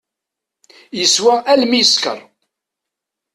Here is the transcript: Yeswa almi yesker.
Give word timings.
Yeswa 0.97 1.35
almi 1.51 1.79
yesker. 1.79 2.19